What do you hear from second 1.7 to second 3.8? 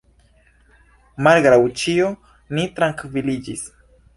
ĉio, ni trankviliĝis.